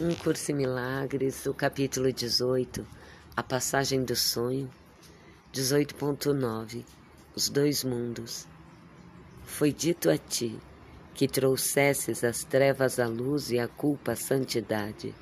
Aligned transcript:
Um 0.00 0.12
Curso 0.12 0.50
em 0.50 0.56
Milagres, 0.56 1.46
o 1.46 1.54
capítulo 1.54 2.12
18, 2.12 2.84
A 3.36 3.44
Passagem 3.44 4.02
do 4.02 4.16
Sonho, 4.16 4.68
18.9 5.52 6.84
Os 7.32 7.48
Dois 7.48 7.84
Mundos. 7.84 8.44
Foi 9.44 9.72
dito 9.72 10.10
a 10.10 10.18
ti 10.18 10.58
que 11.14 11.28
trouxesses 11.28 12.24
as 12.24 12.42
trevas 12.42 12.98
à 12.98 13.06
luz 13.06 13.52
e 13.52 13.60
a 13.60 13.68
culpa 13.68 14.12
à 14.12 14.16
santidade. 14.16 15.14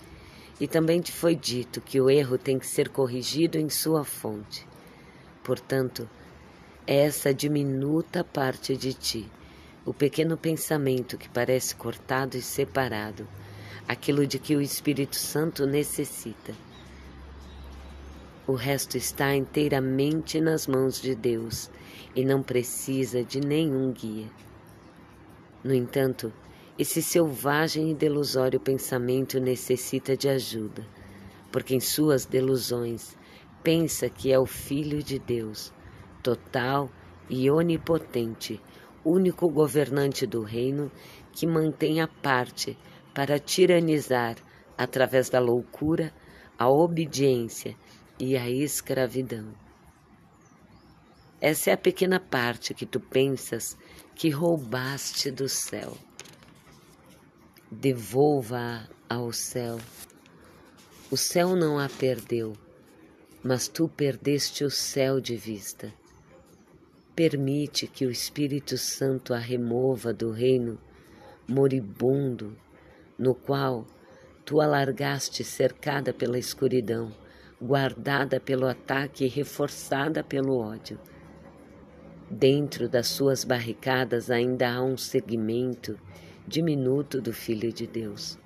E 0.58 0.66
também 0.66 1.02
te 1.02 1.12
foi 1.12 1.36
dito 1.36 1.82
que 1.82 2.00
o 2.00 2.08
erro 2.08 2.38
tem 2.38 2.58
que 2.58 2.66
ser 2.66 2.88
corrigido 2.88 3.58
em 3.58 3.68
sua 3.68 4.04
fonte. 4.04 4.66
Portanto, 5.44 6.08
essa 6.86 7.34
diminuta 7.34 8.24
parte 8.24 8.74
de 8.74 8.94
ti, 8.94 9.30
o 9.84 9.92
pequeno 9.92 10.38
pensamento 10.38 11.18
que 11.18 11.28
parece 11.28 11.76
cortado 11.76 12.38
e 12.38 12.40
separado, 12.40 13.28
aquilo 13.86 14.26
de 14.26 14.38
que 14.38 14.56
o 14.56 14.60
Espírito 14.60 15.16
Santo 15.16 15.66
necessita. 15.66 16.54
O 18.46 18.54
resto 18.54 18.96
está 18.96 19.34
inteiramente 19.34 20.40
nas 20.40 20.66
mãos 20.66 21.00
de 21.00 21.14
Deus 21.14 21.70
e 22.14 22.24
não 22.24 22.42
precisa 22.42 23.22
de 23.22 23.40
nenhum 23.40 23.92
guia. 23.92 24.28
No 25.62 25.72
entanto, 25.72 26.32
esse 26.78 27.00
selvagem 27.00 27.90
e 27.90 27.94
delusório 27.94 28.58
pensamento 28.58 29.38
necessita 29.38 30.16
de 30.16 30.28
ajuda, 30.28 30.84
porque 31.52 31.74
em 31.74 31.80
suas 31.80 32.26
delusões 32.26 33.16
pensa 33.62 34.08
que 34.08 34.32
é 34.32 34.38
o 34.38 34.46
Filho 34.46 35.02
de 35.02 35.18
Deus, 35.18 35.72
total 36.22 36.90
e 37.30 37.48
onipotente, 37.50 38.60
único 39.04 39.48
governante 39.48 40.26
do 40.26 40.42
reino 40.42 40.90
que 41.32 41.46
mantém 41.46 42.00
a 42.00 42.08
parte 42.08 42.76
para 43.14 43.38
tiranizar, 43.38 44.36
através 44.76 45.28
da 45.28 45.38
loucura, 45.38 46.12
a 46.58 46.68
obediência 46.68 47.76
e 48.18 48.36
a 48.36 48.48
escravidão. 48.48 49.52
Essa 51.40 51.70
é 51.70 51.72
a 51.72 51.76
pequena 51.76 52.20
parte 52.20 52.72
que 52.72 52.86
tu 52.86 53.00
pensas 53.00 53.76
que 54.14 54.30
roubaste 54.30 55.30
do 55.30 55.48
céu. 55.48 55.96
Devolva-a 57.70 58.86
ao 59.08 59.32
céu. 59.32 59.78
O 61.10 61.16
céu 61.16 61.56
não 61.56 61.78
a 61.78 61.88
perdeu, 61.88 62.52
mas 63.42 63.66
tu 63.66 63.88
perdeste 63.88 64.62
o 64.62 64.70
céu 64.70 65.20
de 65.20 65.36
vista. 65.36 65.92
Permite 67.14 67.86
que 67.86 68.06
o 68.06 68.10
Espírito 68.10 68.78
Santo 68.78 69.34
a 69.34 69.38
remova 69.38 70.14
do 70.14 70.30
reino 70.30 70.78
moribundo 71.48 72.56
no 73.22 73.36
qual 73.36 73.86
tu 74.44 74.60
alargaste 74.60 75.44
cercada 75.44 76.12
pela 76.12 76.36
escuridão, 76.36 77.12
guardada 77.60 78.40
pelo 78.40 78.66
ataque 78.66 79.24
e 79.24 79.28
reforçada 79.28 80.24
pelo 80.24 80.58
ódio. 80.58 80.98
Dentro 82.28 82.88
das 82.88 83.06
suas 83.06 83.44
barricadas 83.44 84.28
ainda 84.28 84.72
há 84.72 84.82
um 84.82 84.96
segmento 84.96 85.96
diminuto 86.48 87.20
do 87.20 87.32
Filho 87.32 87.72
de 87.72 87.86
Deus, 87.86 88.36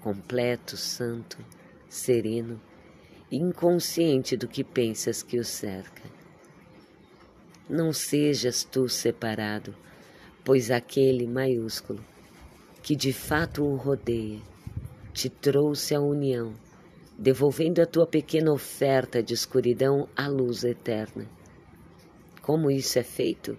completo, 0.00 0.76
santo, 0.76 1.36
sereno, 1.88 2.60
inconsciente 3.32 4.36
do 4.36 4.46
que 4.46 4.62
pensas 4.62 5.24
que 5.24 5.40
o 5.40 5.44
cerca. 5.44 6.04
Não 7.68 7.92
sejas 7.92 8.62
tu 8.62 8.88
separado, 8.88 9.74
pois 10.44 10.70
aquele 10.70 11.26
maiúsculo 11.26 12.13
que 12.84 12.94
de 12.94 13.14
fato 13.14 13.64
o 13.64 13.76
rodeia, 13.76 14.42
te 15.14 15.30
trouxe 15.30 15.94
a 15.94 16.00
união, 16.02 16.52
devolvendo 17.18 17.80
a 17.80 17.86
tua 17.86 18.06
pequena 18.06 18.52
oferta 18.52 19.22
de 19.22 19.32
escuridão 19.32 20.06
à 20.14 20.28
luz 20.28 20.64
eterna. 20.64 21.26
Como 22.42 22.70
isso 22.70 22.98
é 22.98 23.02
feito? 23.02 23.56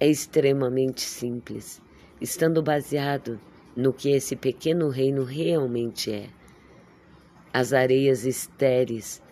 É 0.00 0.08
extremamente 0.08 1.02
simples, 1.02 1.78
estando 2.22 2.62
baseado 2.62 3.38
no 3.76 3.92
que 3.92 4.12
esse 4.12 4.34
pequeno 4.34 4.88
reino 4.88 5.24
realmente 5.24 6.10
é. 6.10 6.30
As 7.52 7.74
areias 7.74 8.24
estéreis, 8.24 9.22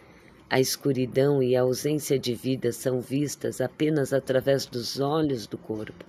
a 0.51 0.61
escuridão 0.61 1.43
e 1.43 1.57
a 1.57 1.63
ausência 1.63 2.19
de 2.19 2.35
vida 2.35 2.71
são 2.71 3.01
vistas 3.01 3.63
apenas 3.63 4.13
através 4.13 4.67
dos 4.67 5.01
olhos 5.01 5.47
do 5.47 5.57
corpo. 5.57 6.05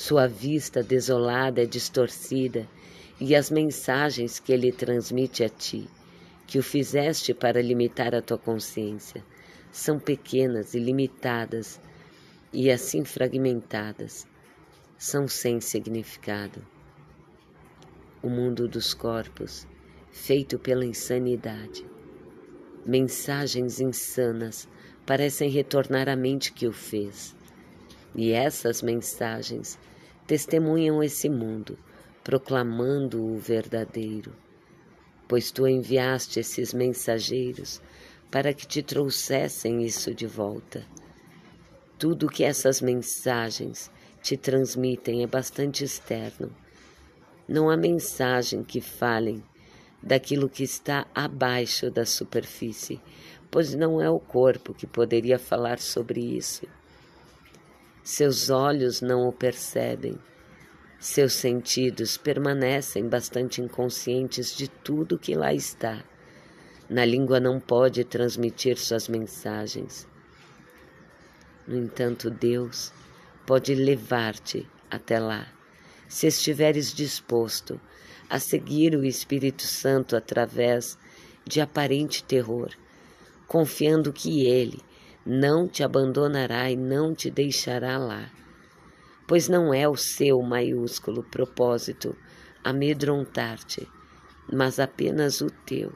Sua 0.00 0.28
vista 0.28 0.80
desolada 0.80 1.60
é 1.60 1.66
distorcida 1.66 2.68
e 3.20 3.34
as 3.34 3.50
mensagens 3.50 4.38
que 4.38 4.52
ele 4.52 4.70
transmite 4.70 5.42
a 5.42 5.48
ti, 5.48 5.88
que 6.46 6.56
o 6.56 6.62
fizeste 6.62 7.34
para 7.34 7.60
limitar 7.60 8.14
a 8.14 8.22
tua 8.22 8.38
consciência, 8.38 9.24
são 9.72 9.98
pequenas 9.98 10.72
e 10.72 10.78
limitadas 10.78 11.80
e 12.52 12.70
assim 12.70 13.04
fragmentadas, 13.04 14.24
são 14.96 15.26
sem 15.26 15.60
significado. 15.60 16.64
O 18.22 18.30
mundo 18.30 18.68
dos 18.68 18.94
corpos, 18.94 19.66
feito 20.12 20.60
pela 20.60 20.86
insanidade. 20.86 21.84
Mensagens 22.86 23.80
insanas 23.80 24.68
parecem 25.04 25.50
retornar 25.50 26.08
à 26.08 26.14
mente 26.14 26.52
que 26.52 26.68
o 26.68 26.72
fez. 26.72 27.36
E 28.14 28.32
essas 28.32 28.82
mensagens 28.82 29.78
testemunham 30.26 31.02
esse 31.02 31.28
mundo, 31.28 31.78
proclamando 32.22 33.24
o 33.24 33.38
verdadeiro. 33.38 34.32
Pois 35.26 35.50
tu 35.50 35.66
enviaste 35.66 36.40
esses 36.40 36.74
mensageiros 36.74 37.80
para 38.30 38.52
que 38.52 38.66
te 38.66 38.82
trouxessem 38.82 39.84
isso 39.84 40.14
de 40.14 40.26
volta. 40.26 40.84
Tudo 41.98 42.28
que 42.28 42.44
essas 42.44 42.80
mensagens 42.80 43.90
te 44.22 44.36
transmitem 44.36 45.22
é 45.22 45.26
bastante 45.26 45.84
externo. 45.84 46.54
Não 47.48 47.70
há 47.70 47.76
mensagem 47.76 48.62
que 48.62 48.80
falem 48.80 49.42
daquilo 50.02 50.48
que 50.48 50.62
está 50.62 51.06
abaixo 51.14 51.90
da 51.90 52.04
superfície, 52.04 53.00
pois 53.50 53.74
não 53.74 54.00
é 54.00 54.10
o 54.10 54.20
corpo 54.20 54.74
que 54.74 54.86
poderia 54.86 55.38
falar 55.38 55.78
sobre 55.78 56.20
isso. 56.20 56.66
Seus 58.10 58.48
olhos 58.48 59.02
não 59.02 59.28
o 59.28 59.32
percebem. 59.34 60.18
Seus 60.98 61.34
sentidos 61.34 62.16
permanecem 62.16 63.06
bastante 63.06 63.60
inconscientes 63.60 64.56
de 64.56 64.66
tudo 64.66 65.18
que 65.18 65.34
lá 65.34 65.52
está. 65.52 66.02
Na 66.88 67.04
língua 67.04 67.38
não 67.38 67.60
pode 67.60 68.02
transmitir 68.04 68.78
suas 68.78 69.08
mensagens. 69.08 70.08
No 71.66 71.76
entanto, 71.76 72.30
Deus 72.30 72.94
pode 73.46 73.74
levar-te 73.74 74.66
até 74.90 75.18
lá, 75.20 75.46
se 76.08 76.28
estiveres 76.28 76.94
disposto 76.94 77.78
a 78.30 78.38
seguir 78.38 78.96
o 78.96 79.04
Espírito 79.04 79.64
Santo 79.64 80.16
através 80.16 80.96
de 81.44 81.60
aparente 81.60 82.24
terror, 82.24 82.70
confiando 83.46 84.14
que 84.14 84.46
Ele 84.46 84.82
não 85.30 85.68
te 85.68 85.84
abandonará 85.84 86.70
e 86.70 86.76
não 86.76 87.14
te 87.14 87.30
deixará 87.30 87.98
lá, 87.98 88.30
pois 89.26 89.46
não 89.46 89.74
é 89.74 89.86
o 89.86 89.94
seu 89.94 90.40
maiúsculo 90.40 91.22
propósito 91.22 92.16
amedrontar-te, 92.64 93.86
mas 94.50 94.80
apenas 94.80 95.42
o 95.42 95.50
teu. 95.50 95.92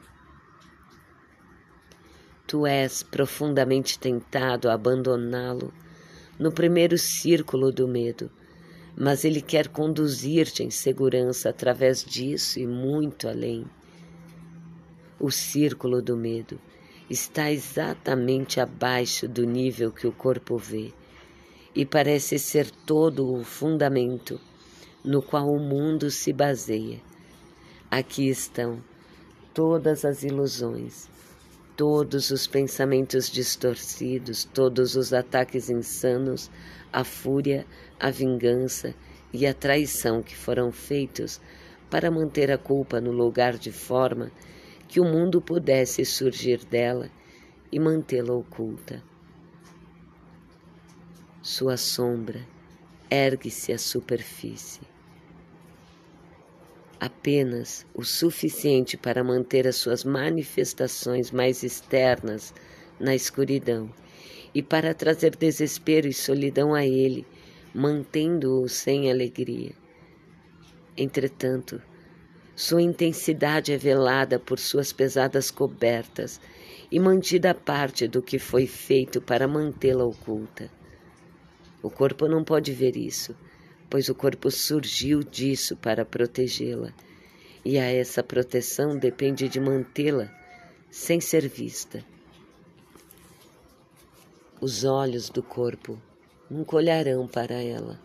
Tu 2.45 2.67
és 2.67 3.01
profundamente 3.01 3.97
tentado 3.97 4.69
a 4.69 4.75
abandoná-lo 4.75 5.73
no 6.37 6.51
primeiro 6.51 6.95
círculo 6.95 7.71
do 7.71 7.87
medo, 7.87 8.29
mas 8.95 9.25
ele 9.25 9.41
quer 9.41 9.67
conduzir-te 9.67 10.61
em 10.61 10.69
segurança 10.69 11.49
através 11.49 12.05
disso 12.05 12.59
e 12.59 12.67
muito 12.67 13.27
além. 13.27 13.65
O 15.19 15.31
círculo 15.31 16.03
do 16.03 16.15
medo 16.15 16.61
está 17.09 17.51
exatamente 17.51 18.59
abaixo 18.59 19.27
do 19.27 19.45
nível 19.45 19.91
que 19.91 20.07
o 20.07 20.11
corpo 20.11 20.57
vê 20.57 20.93
e 21.75 21.85
parece 21.85 22.37
ser 22.39 22.69
todo 22.69 23.33
o 23.33 23.43
fundamento 23.43 24.39
no 25.03 25.21
qual 25.21 25.49
o 25.49 25.59
mundo 25.59 26.09
se 26.09 26.31
baseia. 26.31 27.01
Aqui 27.91 28.29
estão 28.29 28.81
todas 29.53 30.05
as 30.05 30.23
ilusões, 30.23 31.09
todos 31.75 32.31
os 32.31 32.47
pensamentos 32.47 33.29
distorcidos, 33.29 34.45
todos 34.45 34.95
os 34.95 35.13
ataques 35.13 35.69
insanos, 35.69 36.49
a 36.91 37.03
fúria, 37.03 37.65
a 37.99 38.09
vingança 38.09 38.95
e 39.31 39.45
a 39.45 39.53
traição 39.53 40.21
que 40.21 40.35
foram 40.35 40.71
feitos 40.71 41.41
para 41.89 42.09
manter 42.09 42.51
a 42.51 42.57
culpa 42.57 43.01
no 43.01 43.11
lugar 43.11 43.57
de 43.57 43.71
forma 43.71 44.31
que 44.93 44.99
o 44.99 45.03
mundo 45.03 45.41
pudesse 45.41 46.05
surgir 46.05 46.63
dela 46.65 47.09
e 47.71 47.79
mantê-la 47.79 48.31
oculta. 48.31 49.01
Sua 51.41 51.77
sombra 51.77 52.45
ergue-se 53.09 53.73
à 53.73 53.79
superfície. 53.79 54.81
apenas 56.99 57.87
o 57.91 58.03
suficiente 58.03 58.95
para 58.95 59.23
manter 59.23 59.67
as 59.67 59.77
suas 59.77 60.03
manifestações 60.03 61.31
mais 61.31 61.63
externas 61.63 62.53
na 62.99 63.15
escuridão 63.15 63.89
e 64.53 64.61
para 64.61 64.93
trazer 64.93 65.35
desespero 65.35 66.07
e 66.07 66.13
solidão 66.13 66.71
a 66.75 66.85
ele, 66.85 67.25
mantendo-o 67.73 68.69
sem 68.69 69.09
alegria. 69.09 69.71
Entretanto, 70.95 71.81
sua 72.55 72.81
intensidade 72.81 73.71
é 73.71 73.77
velada 73.77 74.39
por 74.39 74.59
suas 74.59 74.93
pesadas 74.93 75.49
cobertas 75.49 76.39
e 76.91 76.99
mantida 76.99 77.51
à 77.51 77.55
parte 77.55 78.07
do 78.07 78.21
que 78.21 78.37
foi 78.37 78.67
feito 78.67 79.19
para 79.19 79.47
mantê-la 79.47 80.05
oculta. 80.05 80.69
O 81.81 81.89
corpo 81.89 82.27
não 82.27 82.43
pode 82.43 82.71
ver 82.71 82.95
isso, 82.95 83.35
pois 83.89 84.07
o 84.07 84.15
corpo 84.15 84.51
surgiu 84.51 85.23
disso 85.23 85.75
para 85.75 86.05
protegê-la, 86.05 86.93
e 87.65 87.79
a 87.79 87.85
essa 87.85 88.23
proteção 88.23 88.97
depende 88.97 89.49
de 89.49 89.59
mantê-la 89.59 90.31
sem 90.91 91.19
ser 91.19 91.47
vista. 91.47 92.05
Os 94.61 94.83
olhos 94.83 95.29
do 95.29 95.41
corpo 95.41 95.99
nunca 96.49 96.75
olharão 96.75 97.27
para 97.27 97.55
ela. 97.55 97.99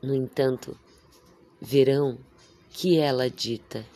No 0.00 0.14
entanto, 0.14 0.78
verão 1.60 2.18
que 2.78 2.98
ela 2.98 3.30
dita. 3.30 3.86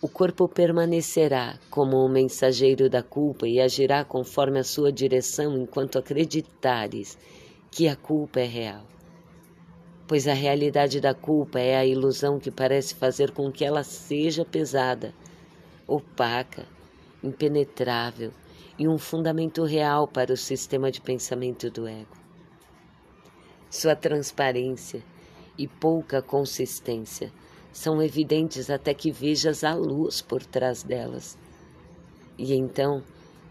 O 0.00 0.08
corpo 0.08 0.48
permanecerá 0.48 1.56
como 1.70 2.04
o 2.04 2.08
mensageiro 2.08 2.90
da 2.90 3.00
culpa 3.00 3.46
e 3.46 3.60
agirá 3.60 4.04
conforme 4.04 4.58
a 4.58 4.64
sua 4.64 4.90
direção 4.90 5.56
enquanto 5.56 6.00
acreditares 6.00 7.16
que 7.70 7.86
a 7.86 7.94
culpa 7.94 8.40
é 8.40 8.46
real. 8.46 8.84
Pois 10.08 10.26
a 10.26 10.32
realidade 10.32 11.00
da 11.00 11.14
culpa 11.14 11.60
é 11.60 11.76
a 11.76 11.86
ilusão 11.86 12.40
que 12.40 12.50
parece 12.50 12.96
fazer 12.96 13.30
com 13.30 13.52
que 13.52 13.64
ela 13.64 13.84
seja 13.84 14.44
pesada, 14.44 15.14
opaca, 15.86 16.66
impenetrável 17.22 18.32
e 18.76 18.88
um 18.88 18.98
fundamento 18.98 19.62
real 19.62 20.08
para 20.08 20.32
o 20.32 20.36
sistema 20.36 20.90
de 20.90 21.00
pensamento 21.00 21.70
do 21.70 21.86
ego. 21.86 22.16
Sua 23.70 23.94
transparência 23.94 25.04
e 25.56 25.66
pouca 25.66 26.22
consistência 26.22 27.32
são 27.72 28.02
evidentes 28.02 28.68
até 28.68 28.92
que 28.92 29.10
vejas 29.10 29.64
a 29.64 29.74
luz 29.74 30.20
por 30.20 30.44
trás 30.44 30.82
delas. 30.82 31.38
E 32.38 32.54
então 32.54 33.02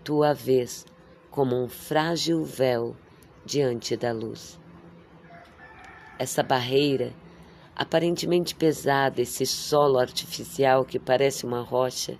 tu 0.03 0.23
a 0.23 0.33
vês 0.33 0.85
como 1.29 1.55
um 1.55 1.67
frágil 1.67 2.43
véu 2.43 2.95
diante 3.45 3.95
da 3.95 4.11
luz. 4.11 4.59
Essa 6.19 6.43
barreira, 6.43 7.13
aparentemente 7.75 8.53
pesada, 8.53 9.21
esse 9.21 9.45
solo 9.45 9.97
artificial 9.97 10.85
que 10.85 10.99
parece 10.99 11.45
uma 11.45 11.61
rocha, 11.61 12.17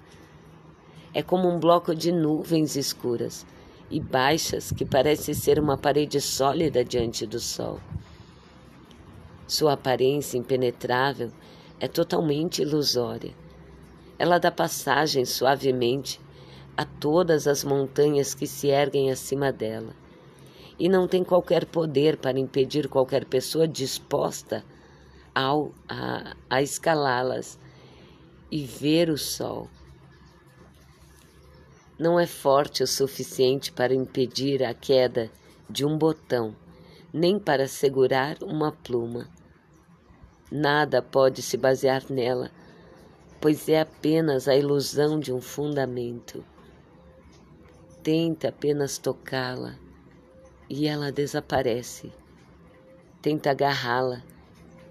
é 1.13 1.22
como 1.22 1.50
um 1.50 1.60
bloco 1.60 1.94
de 1.94 2.12
nuvens 2.12 2.75
escuras 2.75 3.45
e 3.89 4.00
baixas 4.00 4.72
que 4.72 4.86
parece 4.86 5.36
ser 5.36 5.60
uma 5.60 5.77
parede 5.77 6.22
sólida 6.22 6.84
diante 6.84 7.27
do 7.27 7.39
sol. 7.39 7.80
Sua 9.51 9.74
aparência 9.74 10.38
impenetrável 10.38 11.30
é 11.77 11.86
totalmente 11.86 12.62
ilusória. 12.62 13.33
Ela 14.18 14.38
dá 14.38 14.50
passagem 14.50 15.25
suavemente 15.25 16.21
a 16.77 16.86
todas 16.86 17.48
as 17.48 17.62
montanhas 17.62 18.33
que 18.33 18.48
se 18.48 18.68
erguem 18.68 19.12
acima 19.12 19.51
dela 19.51 19.94
e 20.80 20.88
não 20.88 21.06
tem 21.06 21.21
qualquer 21.21 21.65
poder 21.65 22.15
para 22.15 22.39
impedir 22.39 22.88
qualquer 22.88 23.25
pessoa 23.25 23.68
disposta 23.68 24.63
ao, 25.36 25.74
a, 25.86 26.33
a 26.50 26.62
escalá-las 26.62 27.59
e 28.50 28.63
ver 28.63 29.09
o 29.09 29.18
sol. 29.18 29.68
Não 32.00 32.18
é 32.18 32.25
forte 32.25 32.83
o 32.83 32.88
suficiente 32.88 33.69
para 33.69 33.94
impedir 33.94 34.63
a 34.63 34.74
queda 34.74 35.30
de 35.69 35.86
um 35.86 35.98
botão, 35.98 36.56
nem 37.13 37.38
para 37.38 37.68
segurar 37.68 38.38
uma 38.42 38.71
pluma. 38.71 39.27
Nada 40.51 41.01
pode 41.01 41.42
se 41.42 41.56
basear 41.56 42.03
nela, 42.09 42.51
pois 43.39 43.69
é 43.69 43.80
apenas 43.80 44.50
a 44.50 44.56
ilusão 44.56 45.18
de 45.18 45.31
um 45.31 45.39
fundamento. 45.39 46.44
Tenta 48.03 48.50
apenas 48.50 48.98
tocá-la 48.98 49.77
e 50.69 50.89
ela 50.89 51.09
desaparece. 51.09 52.12
Tenta 53.21 53.51
agarrá-la 53.51 54.21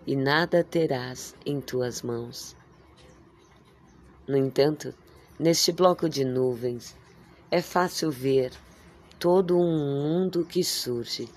e 0.07 0.17
nada 0.17 0.65
terás 0.65 1.35
em 1.45 1.61
tuas 1.61 2.01
mãos. 2.01 2.57
No 4.27 4.39
entanto, 4.39 4.95
neste 5.39 5.73
bloco 5.73 6.09
de 6.09 6.25
nuvens, 6.25 6.97
é 7.51 7.61
fácil 7.61 8.11
ver 8.11 8.51
todo 9.19 9.59
um 9.59 9.77
mundo 9.77 10.43
que 10.47 10.65
surge. 10.65 11.29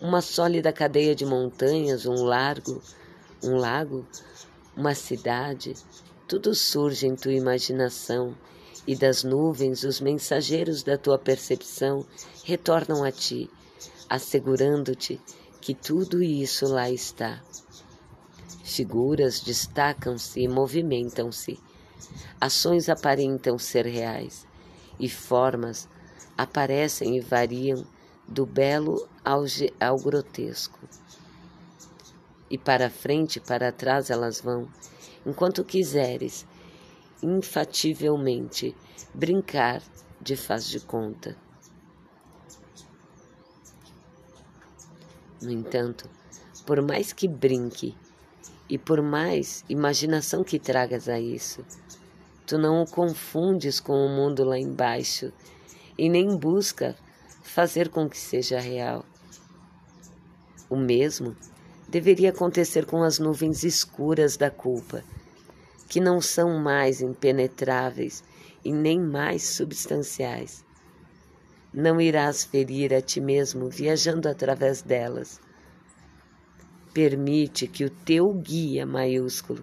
Uma 0.00 0.20
sólida 0.20 0.72
cadeia 0.72 1.12
de 1.12 1.26
montanhas, 1.26 2.06
um 2.06 2.22
largo 2.22 2.80
um 3.42 3.56
lago, 3.56 4.06
uma 4.76 4.94
cidade, 4.94 5.74
tudo 6.28 6.54
surge 6.54 7.06
em 7.06 7.16
tua 7.16 7.32
imaginação 7.32 8.34
e 8.86 8.96
das 8.96 9.22
nuvens 9.22 9.84
os 9.84 10.00
mensageiros 10.00 10.82
da 10.82 10.96
tua 10.96 11.18
percepção 11.18 12.06
retornam 12.44 13.04
a 13.04 13.12
ti, 13.12 13.50
assegurando-te 14.08 15.20
que 15.60 15.74
tudo 15.74 16.22
isso 16.22 16.66
lá 16.66 16.90
está. 16.90 17.42
Figuras 18.64 19.40
destacam-se 19.40 20.40
e 20.40 20.48
movimentam-se, 20.48 21.60
ações 22.40 22.88
aparentam 22.88 23.58
ser 23.58 23.86
reais 23.86 24.46
e 24.98 25.08
formas 25.08 25.88
aparecem 26.36 27.16
e 27.16 27.20
variam 27.20 27.84
do 28.26 28.46
belo 28.46 29.06
ao, 29.24 29.44
ao 29.80 29.98
grotesco 29.98 30.78
e 32.52 32.58
para 32.58 32.90
frente 32.90 33.36
e 33.36 33.40
para 33.40 33.72
trás 33.72 34.10
elas 34.10 34.38
vão, 34.38 34.68
enquanto 35.24 35.64
quiseres, 35.64 36.46
infativelmente, 37.22 38.76
brincar 39.14 39.82
de 40.20 40.36
faz 40.36 40.68
de 40.68 40.78
conta. 40.78 41.34
No 45.40 45.50
entanto, 45.50 46.10
por 46.66 46.82
mais 46.82 47.10
que 47.10 47.26
brinque 47.26 47.96
e 48.68 48.76
por 48.76 49.00
mais 49.00 49.64
imaginação 49.66 50.44
que 50.44 50.58
tragas 50.58 51.08
a 51.08 51.18
isso, 51.18 51.64
tu 52.46 52.58
não 52.58 52.82
o 52.82 52.86
confundes 52.86 53.80
com 53.80 53.94
o 53.94 54.10
mundo 54.10 54.44
lá 54.44 54.58
embaixo 54.58 55.32
e 55.96 56.10
nem 56.10 56.36
busca 56.36 56.94
fazer 57.42 57.88
com 57.88 58.06
que 58.10 58.18
seja 58.18 58.60
real. 58.60 59.06
O 60.68 60.76
mesmo 60.76 61.34
deveria 61.92 62.30
acontecer 62.30 62.86
com 62.86 63.02
as 63.02 63.18
nuvens 63.18 63.64
escuras 63.64 64.38
da 64.38 64.50
culpa, 64.50 65.04
que 65.90 66.00
não 66.00 66.22
são 66.22 66.58
mais 66.58 67.02
impenetráveis 67.02 68.24
e 68.64 68.72
nem 68.72 68.98
mais 68.98 69.42
substanciais. 69.42 70.64
Não 71.70 72.00
irás 72.00 72.44
ferir 72.44 72.94
a 72.94 73.02
ti 73.02 73.20
mesmo 73.20 73.68
viajando 73.68 74.26
através 74.26 74.80
delas. 74.80 75.38
Permite 76.94 77.66
que 77.66 77.84
o 77.84 77.90
teu 77.90 78.32
guia 78.32 78.86
maiúsculo 78.86 79.62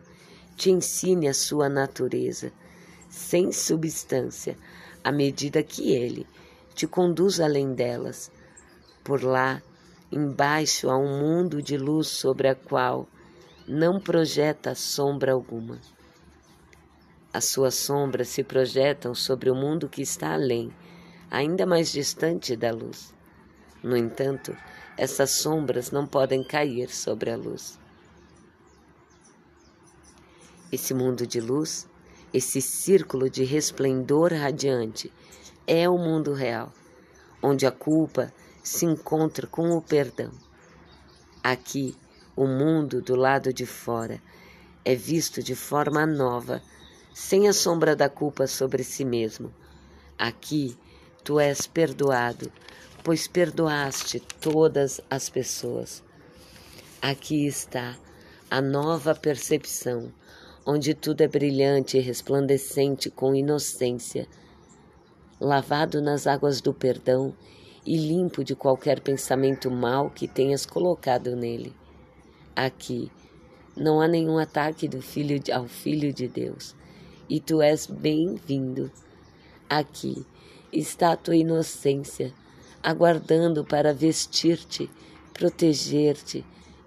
te 0.55 0.69
ensine 0.69 1.27
a 1.27 1.33
sua 1.33 1.67
natureza, 1.67 2.51
sem 3.09 3.51
substância, 3.51 4.55
à 5.03 5.11
medida 5.11 5.63
que 5.63 5.93
ele 5.93 6.27
te 6.75 6.85
conduz 6.85 7.39
além 7.39 7.73
delas. 7.73 8.31
Por 9.03 9.23
lá 9.23 9.63
Embaixo 10.11 10.89
há 10.89 10.97
um 10.97 11.19
mundo 11.19 11.61
de 11.61 11.77
luz 11.77 12.07
sobre 12.07 12.47
a 12.47 12.55
qual 12.55 13.07
não 13.67 13.99
projeta 13.99 14.73
sombra 14.73 15.33
alguma. 15.33 15.79
As 17.31 17.45
suas 17.45 17.75
sombras 17.75 18.27
se 18.29 18.43
projetam 18.43 19.13
sobre 19.13 19.51
o 19.51 19.55
mundo 19.55 19.87
que 19.87 20.01
está 20.01 20.33
além, 20.33 20.73
ainda 21.29 21.63
mais 21.63 21.91
distante 21.91 22.55
da 22.55 22.71
luz. 22.71 23.13
No 23.83 23.95
entanto, 23.95 24.57
essas 24.97 25.29
sombras 25.29 25.91
não 25.91 26.07
podem 26.07 26.43
cair 26.43 26.89
sobre 26.89 27.29
a 27.29 27.37
luz. 27.37 27.79
Esse 30.71 30.91
mundo 30.95 31.27
de 31.27 31.39
luz, 31.39 31.87
esse 32.33 32.59
círculo 32.63 33.29
de 33.29 33.43
resplendor 33.43 34.33
radiante, 34.33 35.13
é 35.67 35.87
o 35.87 35.99
mundo 35.99 36.33
real, 36.33 36.73
onde 37.43 37.67
a 37.67 37.71
culpa 37.71 38.33
se 38.63 38.85
encontra 38.85 39.47
com 39.47 39.71
o 39.71 39.81
perdão. 39.81 40.31
Aqui, 41.43 41.95
o 42.35 42.45
mundo 42.45 43.01
do 43.01 43.15
lado 43.15 43.53
de 43.53 43.65
fora 43.65 44.21
é 44.85 44.95
visto 44.95 45.43
de 45.43 45.55
forma 45.55 46.05
nova, 46.05 46.61
sem 47.13 47.47
a 47.47 47.53
sombra 47.53 47.95
da 47.95 48.09
culpa 48.09 48.47
sobre 48.47 48.83
si 48.83 49.03
mesmo. 49.03 49.53
Aqui, 50.17 50.77
tu 51.23 51.39
és 51.39 51.67
perdoado, 51.67 52.51
pois 53.03 53.27
perdoaste 53.27 54.19
todas 54.19 55.01
as 55.09 55.29
pessoas. 55.29 56.03
Aqui 57.01 57.45
está 57.45 57.97
a 58.51 58.61
nova 58.61 59.15
percepção, 59.15 60.11
onde 60.65 60.93
tudo 60.93 61.21
é 61.21 61.27
brilhante 61.27 61.97
e 61.97 62.01
resplandecente 62.01 63.09
com 63.09 63.35
inocência, 63.35 64.27
lavado 65.39 66.01
nas 66.01 66.27
águas 66.27 66.61
do 66.61 66.73
perdão 66.73 67.33
e 67.89 67.97
limpo 67.97 68.43
de 68.43 68.55
qualquer 68.55 69.01
pensamento 69.01 69.71
mau 69.71 70.11
que 70.11 70.27
tenhas 70.27 70.63
colocado 70.63 71.35
nele. 71.35 71.73
Aqui 72.55 73.11
não 73.75 73.99
há 73.99 74.07
nenhum 74.07 74.37
ataque 74.37 74.87
do 74.87 75.01
filho 75.01 75.41
ao 75.51 75.65
filho 75.67 76.13
de 76.13 76.27
Deus, 76.27 76.75
e 77.27 77.39
tu 77.39 77.63
és 77.63 77.87
bem-vindo. 77.87 78.91
Aqui 79.67 80.23
está 80.71 81.13
a 81.13 81.17
tua 81.17 81.35
inocência, 81.35 82.31
aguardando 82.83 83.65
para 83.65 83.91
vestir-te, 83.91 84.87
proteger-te, 85.33 86.45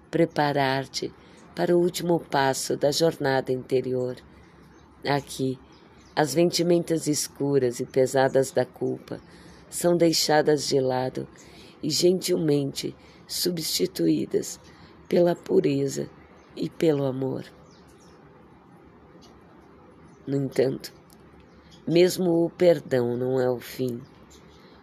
preparar-te 0.09 1.11
para 1.53 1.75
o 1.75 1.81
último 1.81 2.17
passo 2.17 2.77
da 2.77 2.91
jornada 2.91 3.51
interior. 3.51 4.15
Aqui, 5.05 5.59
as 6.15 6.33
ventimentas 6.33 7.07
escuras 7.07 7.81
e 7.81 7.85
pesadas 7.85 8.51
da 8.51 8.63
culpa 8.63 9.19
são 9.73 9.97
deixadas 9.97 10.67
de 10.67 10.79
lado 10.79 11.27
e 11.81 11.89
gentilmente 11.89 12.95
substituídas 13.27 14.59
pela 15.09 15.35
pureza 15.35 16.07
e 16.55 16.69
pelo 16.69 17.05
amor. 17.05 17.43
No 20.27 20.37
entanto, 20.37 20.93
mesmo 21.87 22.45
o 22.45 22.51
perdão 22.51 23.17
não 23.17 23.41
é 23.41 23.49
o 23.49 23.59
fim. 23.59 23.99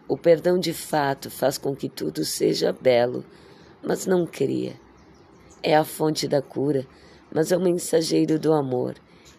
O 0.09 0.17
perdão 0.17 0.59
de 0.59 0.73
fato 0.73 1.31
faz 1.31 1.57
com 1.57 1.73
que 1.73 1.87
tudo 1.87 2.25
seja 2.25 2.73
belo, 2.73 3.23
mas 3.81 4.05
não 4.05 4.27
cria. 4.27 4.77
É 5.63 5.73
a 5.73 5.85
fonte 5.85 6.27
da 6.27 6.41
cura, 6.41 6.85
mas 7.33 7.49
é 7.53 7.55
o 7.55 7.61
mensageiro 7.61 8.37
do 8.37 8.51
amor 8.51 8.95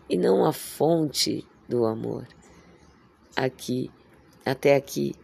e 0.09 0.17
não 0.17 0.47
a 0.47 0.53
fonte 0.53 1.47
do 1.69 1.85
amor. 1.85 2.27
Aqui, 3.37 3.91
até 4.47 4.75
aqui, 4.75 5.15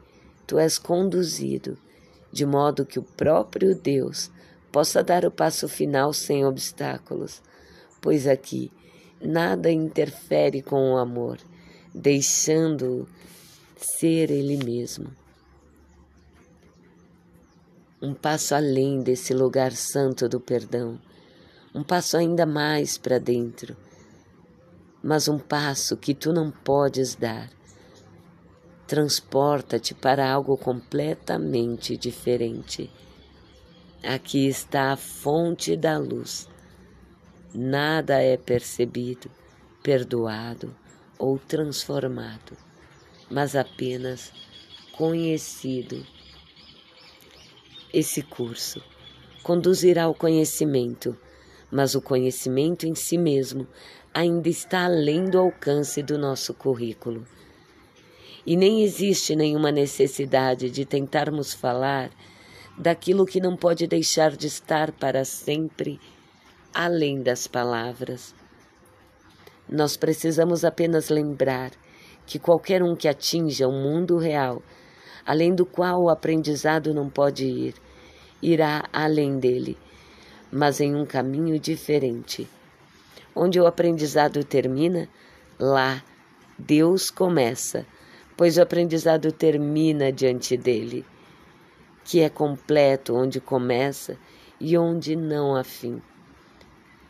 tu 0.49 0.59
és 0.59 0.78
conduzido, 0.78 1.76
de 2.33 2.47
modo 2.47 2.87
que 2.87 2.99
o 2.99 3.02
próprio 3.02 3.75
Deus 3.75 4.31
possa 4.73 5.05
dar 5.05 5.26
o 5.26 5.31
passo 5.31 5.69
final 5.69 6.14
sem 6.14 6.45
obstáculos, 6.45 7.43
pois 8.00 8.26
aqui 8.26 8.73
nada 9.21 9.71
interfere 9.71 10.62
com 10.62 10.95
o 10.95 10.97
amor, 10.97 11.38
deixando-o 11.95 13.07
ser 13.76 14.31
ele 14.31 14.57
mesmo. 14.64 15.11
Um 18.00 18.14
passo 18.14 18.55
além 18.55 19.02
desse 19.02 19.35
lugar 19.35 19.73
santo 19.73 20.31
do 20.31 20.40
perdão, 20.40 20.99
um 21.75 21.83
passo 21.83 22.17
ainda 22.17 22.47
mais 22.47 22.97
para 22.97 23.19
dentro, 23.19 23.76
mas 25.02 25.28
um 25.28 25.38
passo 25.38 25.95
que 25.95 26.14
tu 26.14 26.33
não 26.33 26.50
podes 26.50 27.14
dar 27.14 27.58
transporta-te 28.88 29.95
para 29.95 30.26
algo 30.33 30.57
completamente 30.57 31.95
diferente. 31.95 32.90
Aqui 34.02 34.49
está 34.49 34.92
a 34.92 34.97
fonte 34.97 35.76
da 35.76 35.99
luz. 35.99 36.49
Nada 37.54 38.23
é 38.23 38.38
percebido, 38.38 39.30
perdoado 39.83 40.75
ou 41.18 41.38
transformado, 41.38 42.57
mas 43.30 43.54
apenas 43.54 44.33
conhecido. 44.97 46.07
Esse 47.92 48.23
curso 48.23 48.83
conduzirá 49.42 50.04
ao 50.04 50.14
conhecimento, 50.14 51.14
mas 51.71 51.95
o 51.95 52.00
conhecimento 52.00 52.87
em 52.87 52.95
si 52.95 53.18
mesmo 53.18 53.68
ainda 54.14 54.49
está 54.49 54.87
além 54.87 55.26
do 55.26 55.38
alcance 55.38 56.02
do 56.02 56.16
nosso 56.16 56.54
currículo 56.54 57.26
e 58.49 58.57
nem 58.57 58.83
existe 58.83 59.37
nenhuma 59.37 59.71
necessidade 59.71 60.71
de 60.71 60.87
tentarmos 60.87 61.52
falar 61.52 62.09
daquilo 62.78 63.26
que 63.26 63.43
não 63.43 63.55
pode 63.55 63.87
deixar 63.87 64.35
de 64.35 64.47
estar 64.47 64.90
para 64.90 65.23
sempre 65.23 66.00
além 66.73 67.23
das 67.23 67.47
palavras. 67.47 68.35
Nós 69.69 69.99
precisamos 69.99 70.64
apenas 70.64 71.11
lembrar 71.11 71.73
que 72.25 72.38
qualquer 72.38 72.83
um 72.83 72.97
que 72.97 73.07
atinja 73.07 73.69
o 73.69 73.71
um 73.71 73.83
mundo 73.83 74.17
real, 74.17 74.62
além 75.26 75.55
do 75.55 75.67
qual 75.67 76.05
o 76.05 76.09
aprendizado 76.09 76.95
não 76.95 77.11
pode 77.11 77.45
ir, 77.45 77.75
irá 78.40 78.88
além 78.90 79.38
dele, 79.38 79.76
mas 80.50 80.81
em 80.81 80.97
um 80.97 81.05
caminho 81.05 81.61
diferente. 81.61 82.49
Onde 83.37 83.61
o 83.61 83.67
aprendizado 83.67 84.43
termina, 84.43 85.07
lá 85.59 86.02
Deus 86.59 87.11
começa 87.11 87.85
pois 88.38 88.57
o 88.57 88.62
aprendizado 88.62 89.33
termina 89.33 90.12
diante 90.12 90.57
dele, 90.57 91.04
que 92.04 92.21
é 92.21 92.28
completo 92.28 93.12
onde 93.12 93.40
começa 93.40 94.16
e 94.61 94.78
onde 94.78 95.16
não 95.16 95.57
há 95.57 95.64
fim. 95.64 96.00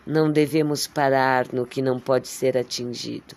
Não 0.07 0.33
devemos 0.33 0.87
parar 0.87 1.53
no 1.53 1.67
que 1.67 1.83
não 1.83 2.01
pode 2.01 2.29
ser 2.29 2.57
atingido. 2.57 3.37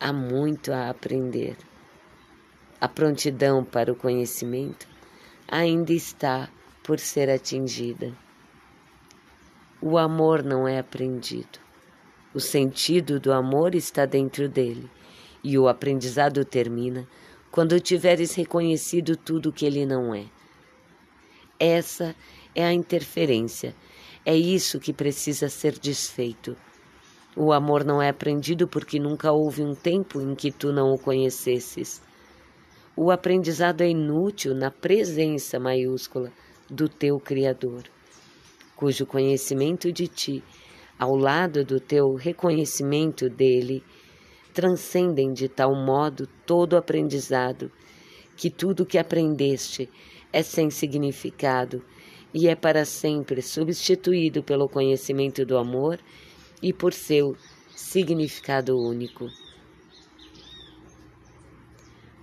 Há 0.00 0.12
muito 0.12 0.72
a 0.72 0.90
aprender. 0.90 1.56
A 2.80 2.88
prontidão 2.88 3.64
para 3.64 3.92
o 3.92 3.96
conhecimento 3.96 4.88
ainda 5.46 5.92
está 5.92 6.48
por 6.82 6.98
ser 6.98 7.30
atingida. 7.30 8.12
O 9.80 9.96
amor 9.96 10.42
não 10.42 10.66
é 10.66 10.80
aprendido. 10.80 11.60
O 12.34 12.40
sentido 12.40 13.20
do 13.20 13.32
amor 13.32 13.76
está 13.76 14.04
dentro 14.04 14.48
dele 14.48 14.90
e 15.44 15.58
o 15.58 15.68
aprendizado 15.68 16.42
termina 16.44 17.06
quando 17.50 17.78
tiveres 17.78 18.34
reconhecido 18.34 19.16
tudo 19.16 19.52
que 19.52 19.66
ele 19.66 19.86
não 19.86 20.12
é. 20.12 20.24
Essa 21.60 22.16
é 22.54 22.64
a 22.64 22.72
interferência, 22.72 23.76
é 24.24 24.34
isso 24.34 24.80
que 24.80 24.92
precisa 24.92 25.48
ser 25.48 25.78
desfeito. 25.78 26.56
O 27.36 27.52
amor 27.52 27.84
não 27.84 28.00
é 28.00 28.08
aprendido 28.08 28.66
porque 28.66 28.98
nunca 28.98 29.30
houve 29.30 29.62
um 29.62 29.74
tempo 29.74 30.20
em 30.20 30.34
que 30.34 30.50
tu 30.50 30.72
não 30.72 30.92
o 30.92 30.98
conhecesses. 30.98 32.02
O 32.96 33.10
aprendizado 33.10 33.82
é 33.82 33.88
inútil 33.88 34.54
na 34.54 34.70
presença 34.70 35.58
maiúscula 35.60 36.32
do 36.70 36.88
teu 36.88 37.18
Criador, 37.18 37.84
cujo 38.76 39.04
conhecimento 39.04 39.92
de 39.92 40.06
ti, 40.06 40.44
ao 40.98 41.16
lado 41.16 41.64
do 41.64 41.80
teu 41.80 42.14
reconhecimento 42.14 43.28
dele, 43.28 43.82
transcendem 44.54 45.32
de 45.32 45.48
tal 45.48 45.74
modo 45.74 46.28
todo 46.46 46.76
aprendizado 46.76 47.70
que 48.36 48.48
tudo 48.48 48.86
que 48.86 48.96
aprendeste 48.96 49.90
é 50.32 50.42
sem 50.42 50.70
significado 50.70 51.84
e 52.32 52.48
é 52.48 52.54
para 52.54 52.84
sempre 52.84 53.42
substituído 53.42 54.42
pelo 54.42 54.68
conhecimento 54.68 55.44
do 55.44 55.58
amor 55.58 55.98
e 56.62 56.72
por 56.72 56.92
seu 56.92 57.36
significado 57.74 58.78
único. 58.78 59.28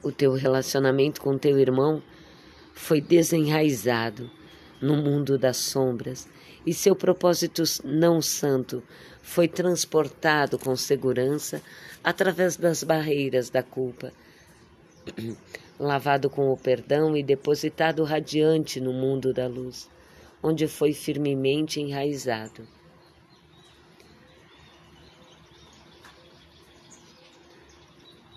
O 0.02 0.12
teu 0.12 0.34
relacionamento 0.34 1.22
com 1.22 1.38
teu 1.38 1.60
irmão 1.60 2.02
foi 2.74 3.02
desenraizado 3.02 4.32
no 4.82 4.96
mundo 4.96 5.38
das 5.38 5.58
sombras 5.58 6.28
e 6.65 6.74
seu 6.74 6.96
propósito 6.96 7.63
não 7.84 8.22
santo 8.22 8.84
foi 9.22 9.48
transportado 9.48 10.58
com 10.60 10.75
segurança 10.75 11.62
através 12.03 12.58
das 12.58 12.84
barreiras 12.84 13.50
da 13.50 13.63
culpa, 13.63 14.12
lavado 15.80 16.30
com 16.30 16.51
o 16.51 16.58
perdão 16.58 17.15
e 17.15 17.24
depositado 17.24 18.03
radiante 18.03 18.80
no 18.80 18.94
mundo 18.94 19.34
da 19.34 19.48
luz, 19.48 19.89
onde 20.41 20.68
foi 20.68 20.94
firmemente 20.94 21.80
enraizado. 21.80 22.68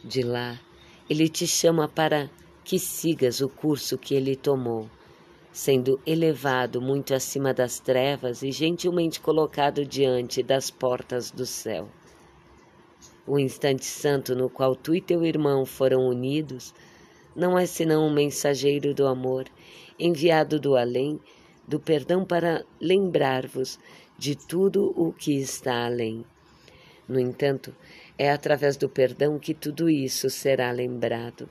De 0.03 0.23
lá, 0.23 0.61
ele 1.09 1.29
te 1.29 1.47
chama 1.47 1.89
para 1.89 2.31
que 2.63 2.79
sigas 2.79 3.41
o 3.41 3.49
curso 3.49 3.97
que 3.97 4.15
ele 4.15 4.37
tomou 4.37 4.89
sendo 5.55 6.01
elevado 6.05 6.83
muito 6.83 7.15
acima 7.15 7.55
das 7.55 7.79
trevas 7.79 8.43
e 8.43 8.51
gentilmente 8.51 9.21
colocado 9.21 9.87
diante 9.87 10.43
das 10.43 10.69
portas 10.69 11.31
do 11.31 11.47
céu. 11.47 11.89
O 13.25 13.39
instante 13.39 13.85
santo 13.85 14.35
no 14.35 14.51
qual 14.51 14.75
tu 14.75 14.97
e 14.97 15.01
teu 15.01 15.25
irmão 15.25 15.65
foram 15.65 16.09
unidos 16.09 16.75
não 17.37 17.57
é 17.57 17.67
senão 17.67 18.09
um 18.09 18.13
mensageiro 18.13 18.93
do 18.93 19.07
amor, 19.07 19.45
enviado 19.97 20.59
do 20.59 20.77
além, 20.77 21.21
do 21.69 21.79
perdão 21.79 22.25
para 22.25 22.65
lembrar-vos 22.81 23.79
de 24.19 24.35
tudo 24.35 24.93
o 24.97 25.13
que 25.13 25.37
está 25.37 25.87
além. 25.87 26.25
No 27.09 27.21
entanto, 27.21 27.73
é 28.19 28.29
através 28.29 28.77
do 28.77 28.89
perdão 28.89 29.39
que 29.39 29.55
tudo 29.55 29.89
isso 29.89 30.29
será 30.29 30.73
lembrado. 30.73 31.49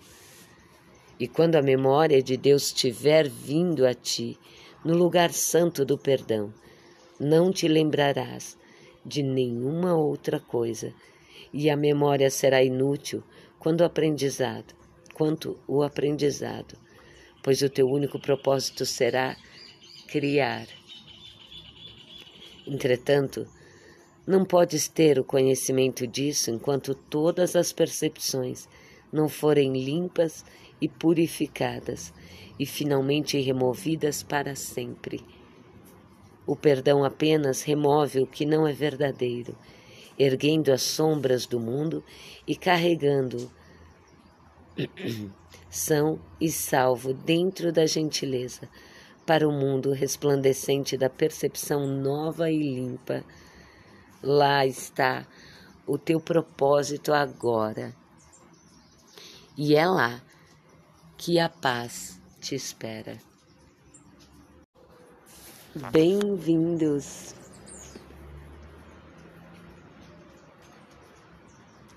E 1.20 1.28
quando 1.28 1.56
a 1.56 1.62
memória 1.62 2.22
de 2.22 2.36
Deus 2.36 2.72
tiver 2.72 3.30
vindo 3.30 3.86
a 3.86 3.94
ti, 3.94 4.38
no 4.84 4.96
lugar 4.96 5.32
santo 5.32 5.86
do 5.86 5.98
perdão, 5.98 6.54
não 7.20 7.52
te 7.52 7.68
lembrarás 7.68 8.58
de 9.06 9.22
nenhuma 9.22 9.96
outra 9.96 10.40
coisa, 10.40 10.94
e 11.54 11.70
a 11.70 11.78
memória 11.78 12.30
será 12.30 12.64
inútil 12.64 13.24
quando 13.60 13.82
o 13.82 13.86
aprendizado, 13.86 14.74
quanto 15.14 15.58
o 15.68 15.84
aprendizado, 15.84 16.78
pois 17.44 17.62
o 17.62 17.70
teu 17.70 17.88
único 17.88 18.20
propósito 18.20 18.86
será 18.86 19.38
criar. 20.08 20.68
Entretanto, 22.66 23.48
não 24.26 24.46
podes 24.46 24.88
ter 24.88 25.20
o 25.20 25.24
conhecimento 25.24 26.08
disso 26.08 26.50
enquanto 26.50 26.96
todas 26.96 27.56
as 27.56 27.74
percepções 27.74 28.68
não 29.12 29.30
forem 29.30 29.74
limpas 29.74 30.44
e 30.44 30.63
purificadas 30.88 32.14
e 32.60 32.66
finalmente 32.66 33.40
removidas 33.40 34.24
para 34.24 34.56
sempre. 34.56 35.24
O 36.46 36.56
perdão 36.56 37.04
apenas 37.04 37.62
remove 37.64 38.20
o 38.20 38.28
que 38.28 38.46
não 38.46 38.68
é 38.68 38.74
verdadeiro, 38.74 39.56
erguendo 40.18 40.72
as 40.72 40.82
sombras 40.82 41.46
do 41.46 41.60
mundo 41.60 42.04
e 42.48 42.56
carregando 42.56 43.52
são 45.70 46.20
e 46.42 46.52
salvo 46.52 47.14
dentro 47.14 47.72
da 47.72 47.86
gentileza 47.86 48.68
para 49.26 49.48
o 49.48 49.52
mundo 49.52 49.92
resplandecente 49.92 50.98
da 50.98 51.10
percepção 51.10 51.88
nova 51.88 52.52
e 52.52 52.58
limpa 52.58 53.24
Lá 54.26 54.66
está 54.66 55.28
o 55.86 55.98
teu 55.98 56.18
propósito 56.18 57.14
agora. 57.14 57.94
E 59.58 59.76
é 59.76 59.86
lá 59.86 60.22
que 61.26 61.40
a 61.40 61.48
paz 61.48 62.20
te 62.42 62.54
espera. 62.54 63.18
Bem-vindos 65.90 67.34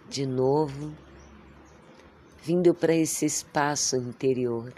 de 0.09 0.25
novo, 0.25 0.95
vindo 2.41 2.73
para 2.73 2.95
esse 2.95 3.27
espaço 3.27 3.97
interior, 3.97 4.73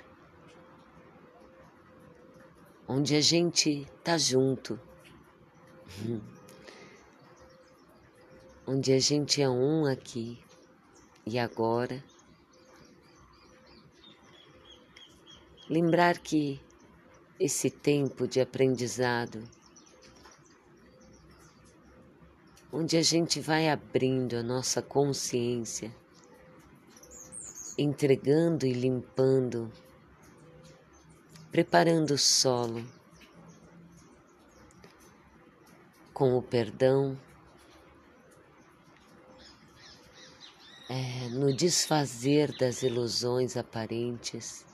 onde 2.89 3.17
a 3.17 3.21
gente 3.21 3.87
tá 4.03 4.17
junto. 4.17 4.81
onde 8.67 8.95
a 8.95 8.99
gente 8.99 9.43
é 9.43 9.49
um 9.51 9.85
aqui 9.85 10.43
e 11.27 11.39
agora. 11.39 12.03
Lembrar 15.71 16.17
que 16.19 16.59
esse 17.39 17.71
tempo 17.71 18.27
de 18.27 18.41
aprendizado, 18.41 19.45
onde 22.73 22.97
a 22.97 23.03
gente 23.03 23.39
vai 23.39 23.69
abrindo 23.69 24.37
a 24.37 24.43
nossa 24.43 24.81
consciência, 24.81 25.95
entregando 27.77 28.65
e 28.65 28.73
limpando, 28.73 29.71
preparando 31.53 32.13
o 32.13 32.19
solo 32.19 32.83
com 36.15 36.35
o 36.37 36.43
perdão 36.43 37.15
é, 40.89 41.29
no 41.29 41.55
desfazer 41.55 42.57
das 42.57 42.83
ilusões 42.83 43.55
aparentes, 43.55 44.67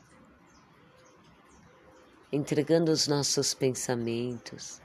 entregando 2.35 2.91
os 2.91 3.07
nossos 3.07 3.55
pensamentos, 3.55 4.81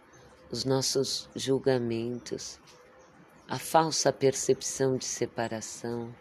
os 0.52 0.66
nossos 0.66 1.28
julgamentos, 1.36 2.60
a 3.48 3.58
falsa 3.58 4.14
percepção 4.14 4.98
de 4.98 5.06
separação. 5.06 6.14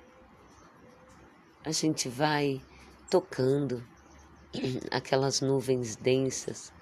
A 1.62 1.70
gente 1.70 2.08
vai 2.08 2.62
tocando 3.11 3.87
aquelas 4.90 5.42
nuvens 5.42 5.96
densas 5.96 6.72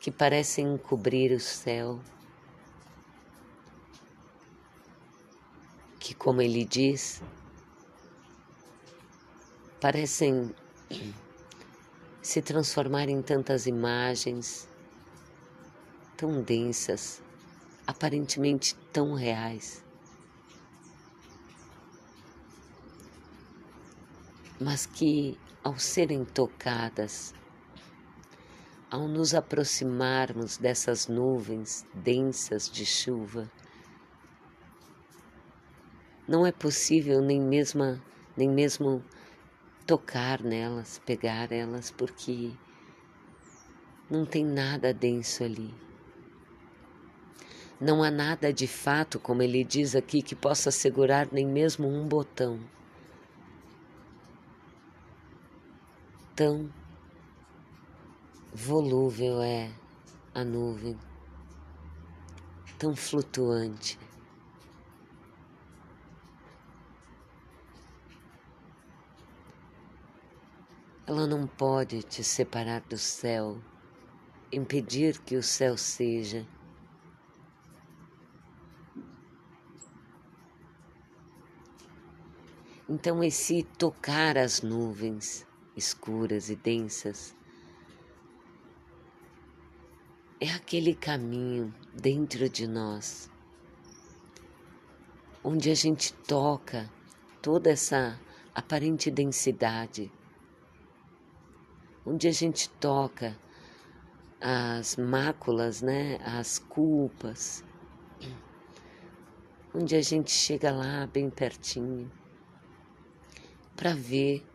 que 0.00 0.10
parecem 0.10 0.78
cobrir 0.78 1.32
o 1.32 1.40
céu. 1.40 2.00
que, 5.98 6.14
como 6.14 6.40
ele 6.40 6.64
diz, 6.64 7.20
parecem 9.80 10.54
se 12.26 12.42
transformar 12.42 13.08
em 13.08 13.22
tantas 13.22 13.66
imagens 13.66 14.68
tão 16.16 16.42
densas, 16.42 17.22
aparentemente 17.86 18.74
tão 18.92 19.14
reais. 19.14 19.84
Mas 24.60 24.86
que, 24.86 25.38
ao 25.62 25.78
serem 25.78 26.24
tocadas, 26.24 27.32
ao 28.90 29.06
nos 29.06 29.32
aproximarmos 29.32 30.56
dessas 30.56 31.06
nuvens 31.06 31.86
densas 31.94 32.68
de 32.68 32.84
chuva, 32.84 33.48
não 36.26 36.44
é 36.44 36.50
possível 36.50 37.20
nem 37.20 37.40
mesmo, 37.40 38.02
nem 38.36 38.50
mesmo 38.50 39.00
tocar 39.86 40.42
nelas, 40.42 41.00
pegar 41.06 41.52
elas, 41.52 41.90
porque 41.90 42.52
não 44.10 44.26
tem 44.26 44.44
nada 44.44 44.92
denso 44.92 45.44
ali. 45.44 45.72
Não 47.80 48.02
há 48.02 48.10
nada 48.10 48.52
de 48.52 48.66
fato, 48.66 49.20
como 49.20 49.42
ele 49.42 49.62
diz 49.62 49.94
aqui, 49.94 50.22
que 50.22 50.34
possa 50.34 50.70
segurar 50.70 51.28
nem 51.30 51.46
mesmo 51.46 51.86
um 51.86 52.08
botão. 52.08 52.58
Tão 56.34 56.70
volúvel 58.52 59.40
é 59.42 59.70
a 60.34 60.42
nuvem, 60.42 60.98
tão 62.78 62.96
flutuante. 62.96 63.98
Ela 71.08 71.24
não 71.24 71.46
pode 71.46 72.02
te 72.02 72.24
separar 72.24 72.80
do 72.80 72.98
céu, 72.98 73.60
impedir 74.50 75.20
que 75.20 75.36
o 75.36 75.42
céu 75.42 75.76
seja. 75.76 76.44
Então, 82.88 83.22
esse 83.22 83.62
tocar 83.78 84.36
as 84.36 84.62
nuvens 84.62 85.46
escuras 85.76 86.50
e 86.50 86.56
densas 86.56 87.36
é 90.40 90.50
aquele 90.50 90.92
caminho 90.92 91.72
dentro 91.94 92.48
de 92.48 92.66
nós, 92.66 93.30
onde 95.42 95.70
a 95.70 95.74
gente 95.74 96.12
toca 96.12 96.90
toda 97.40 97.70
essa 97.70 98.20
aparente 98.52 99.08
densidade 99.08 100.10
onde 102.06 102.28
a 102.28 102.32
gente 102.32 102.70
toca 102.70 103.36
as 104.40 104.96
máculas, 104.96 105.82
né, 105.82 106.18
as 106.24 106.58
culpas, 106.58 107.64
onde 109.74 109.96
a 109.96 110.02
gente 110.02 110.30
chega 110.30 110.70
lá 110.70 111.06
bem 111.06 111.28
pertinho 111.28 112.10
para 113.74 113.94
ver 113.94 114.46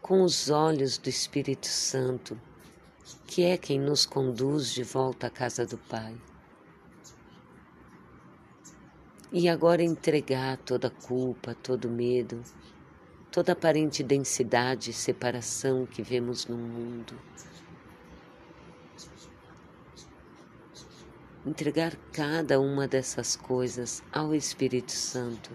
com 0.00 0.22
os 0.22 0.48
olhos 0.48 0.96
do 0.96 1.08
Espírito 1.08 1.66
Santo, 1.66 2.40
que 3.26 3.42
é 3.42 3.56
quem 3.56 3.78
nos 3.78 4.06
conduz 4.06 4.72
de 4.72 4.82
volta 4.82 5.26
à 5.26 5.30
casa 5.30 5.66
do 5.66 5.76
Pai. 5.76 6.16
E 9.30 9.48
agora 9.48 9.82
entregar 9.82 10.58
toda 10.58 10.88
a 10.88 10.90
culpa, 10.90 11.54
todo 11.54 11.88
medo, 11.88 12.42
toda 13.32 13.52
aparente 13.52 14.02
densidade 14.02 14.90
e 14.90 14.92
separação 14.92 15.86
que 15.86 16.02
vemos 16.02 16.46
no 16.46 16.56
mundo. 16.56 17.18
Entregar 21.46 21.96
cada 22.12 22.60
uma 22.60 22.86
dessas 22.86 23.34
coisas 23.34 24.02
ao 24.12 24.34
Espírito 24.34 24.92
Santo. 24.92 25.50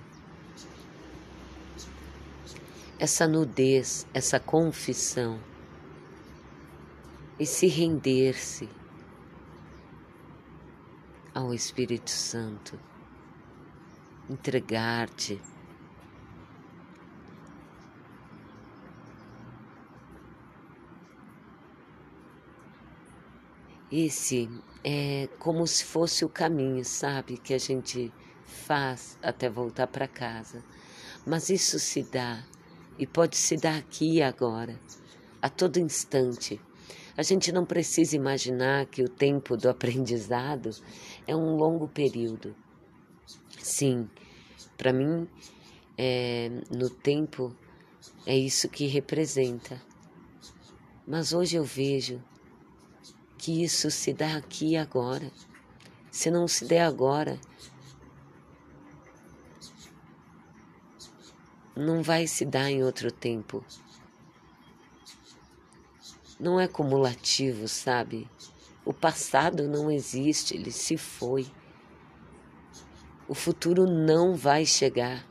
Essa 2.98 3.28
nudez, 3.28 4.08
essa 4.12 4.40
confissão 4.40 5.40
e 7.40 7.46
se 7.46 7.68
render-se 7.68 8.68
ao 11.32 11.54
Espírito 11.54 12.10
Santo, 12.10 12.78
entregar-te 14.28 15.40
Esse 23.92 24.50
é 24.84 25.30
como 25.40 25.66
se 25.66 25.86
fosse 25.86 26.26
o 26.26 26.30
caminho, 26.30 26.84
sabe, 26.84 27.38
que 27.38 27.54
a 27.54 27.58
gente 27.58 28.12
faz 28.46 29.18
até 29.22 29.50
voltar 29.50 29.88
para 29.88 30.10
casa. 30.10 30.62
Mas 31.26 31.50
isso 31.50 31.80
se 31.80 32.04
dá 32.04 32.44
e 33.00 33.08
pode 33.08 33.38
se 33.38 33.56
dar 33.56 33.78
aqui 33.78 34.16
e 34.16 34.22
agora, 34.22 34.78
a 35.42 35.50
todo 35.50 35.80
instante. 35.80 36.60
A 37.16 37.24
gente 37.24 37.50
não 37.52 37.66
precisa 37.66 38.16
imaginar 38.16 38.86
que 38.88 39.02
o 39.02 39.10
tempo 39.10 39.56
do 39.56 39.70
aprendizado 39.70 40.70
é 41.26 41.36
um 41.36 41.56
longo 41.56 41.88
período. 41.88 42.54
Sim, 43.60 44.10
para 44.78 44.92
mim, 44.92 45.28
é, 45.98 46.50
no 46.70 46.90
tempo, 46.90 47.56
é 48.26 48.38
isso 48.38 48.68
que 48.68 48.86
representa. 48.86 49.82
Mas 51.08 51.32
hoje 51.32 51.56
eu 51.56 51.64
vejo 51.64 52.22
que 53.38 53.64
isso 53.64 53.92
se 53.92 54.14
dá 54.14 54.36
aqui 54.36 54.72
e 54.72 54.78
agora. 54.78 55.32
Se 56.10 56.32
não 56.32 56.48
se 56.48 56.66
der 56.66 56.82
agora, 56.82 57.40
não 61.76 62.02
vai 62.02 62.26
se 62.26 62.44
dar 62.44 62.72
em 62.72 62.84
outro 62.84 63.12
tempo. 63.12 63.64
Não 66.40 66.60
é 66.60 66.68
cumulativo, 66.68 67.68
sabe? 67.68 68.30
O 68.84 68.94
passado 68.94 69.68
não 69.68 69.92
existe, 69.92 70.56
ele 70.56 70.72
se 70.72 70.98
foi. 70.98 71.46
O 73.28 73.36
futuro 73.36 73.86
não 73.86 74.36
vai 74.36 74.66
chegar. 74.66 75.26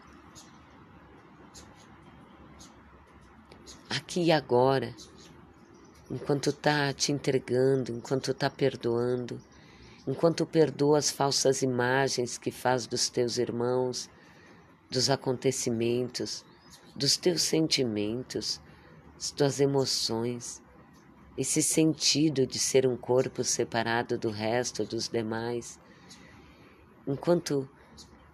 Aqui 3.88 4.24
e 4.24 4.32
agora 4.32 4.94
enquanto 6.10 6.50
está 6.50 6.92
te 6.92 7.10
entregando, 7.12 7.92
enquanto 7.92 8.30
está 8.30 8.48
perdoando, 8.48 9.40
enquanto 10.06 10.46
perdoa 10.46 10.98
as 10.98 11.10
falsas 11.10 11.62
imagens 11.62 12.38
que 12.38 12.50
faz 12.50 12.86
dos 12.86 13.08
teus 13.08 13.38
irmãos, 13.38 14.08
dos 14.90 15.10
acontecimentos, 15.10 16.44
dos 16.94 17.16
teus 17.16 17.42
sentimentos, 17.42 18.60
das 19.14 19.30
tuas 19.30 19.60
emoções, 19.60 20.62
esse 21.36 21.62
sentido 21.62 22.46
de 22.46 22.58
ser 22.58 22.86
um 22.86 22.96
corpo 22.96 23.42
separado 23.42 24.16
do 24.16 24.30
resto 24.30 24.84
dos 24.84 25.08
demais, 25.08 25.78
enquanto 27.06 27.68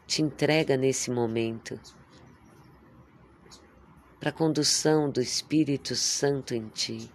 te 0.06 0.22
entrega 0.22 0.76
nesse 0.76 1.10
momento 1.10 1.80
para 4.20 4.30
a 4.30 4.32
condução 4.32 5.10
do 5.10 5.20
Espírito 5.20 5.96
Santo 5.96 6.54
em 6.54 6.68
ti. 6.68 7.10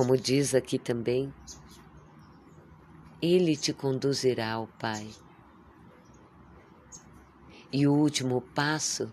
Como 0.00 0.16
diz 0.16 0.54
aqui 0.54 0.78
também, 0.78 1.30
Ele 3.20 3.54
te 3.54 3.70
conduzirá 3.70 4.52
ao 4.52 4.66
Pai. 4.66 5.10
E 7.70 7.86
o 7.86 7.92
último 7.92 8.40
passo 8.40 9.12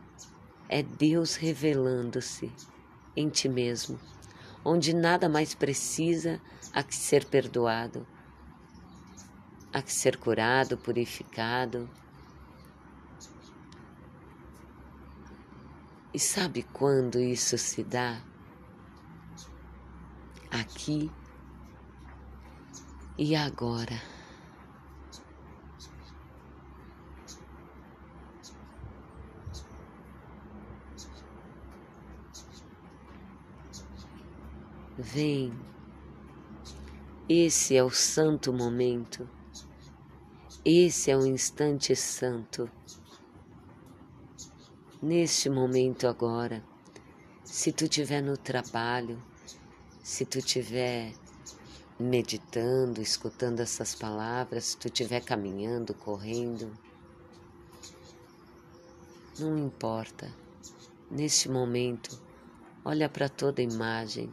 é 0.70 0.82
Deus 0.82 1.36
revelando-se 1.36 2.50
em 3.18 3.28
ti 3.28 3.50
mesmo, 3.50 4.00
onde 4.64 4.94
nada 4.94 5.28
mais 5.28 5.54
precisa 5.54 6.40
a 6.72 6.82
que 6.82 6.96
ser 6.96 7.26
perdoado, 7.26 8.08
a 9.74 9.82
que 9.82 9.92
ser 9.92 10.16
curado, 10.16 10.78
purificado. 10.78 11.90
E 16.14 16.18
sabe 16.18 16.64
quando 16.64 17.20
isso 17.20 17.58
se 17.58 17.84
dá? 17.84 18.22
Aqui 20.60 21.12
e 23.18 23.36
agora. 23.36 24.02
Vem, 35.00 35.54
esse 37.30 37.76
é 37.76 37.84
o 37.84 37.90
santo 37.92 38.52
momento, 38.52 39.30
esse 40.66 41.12
é 41.12 41.18
o 41.18 41.26
instante 41.26 41.96
santo. 41.96 42.70
Neste 45.00 45.52
momento 45.52 46.08
agora, 46.08 46.64
se 47.44 47.72
tu 47.72 47.84
estiver 47.84 48.22
no 48.24 48.36
trabalho, 48.36 49.22
se 50.08 50.26
tu 50.26 50.38
estiver 50.40 51.14
meditando, 52.00 53.02
escutando 53.02 53.60
essas 53.60 53.94
palavras, 53.94 54.64
se 54.64 54.78
tu 54.78 54.88
estiver 54.88 55.20
caminhando, 55.20 55.94
correndo, 55.94 56.72
não 59.38 59.58
importa. 59.58 60.34
Neste 61.12 61.50
momento, 61.50 62.18
olha 62.86 63.10
para 63.10 63.28
toda 63.28 63.62
imagem, 63.62 64.32